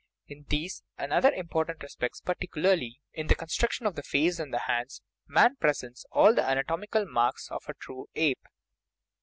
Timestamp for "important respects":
1.31-2.21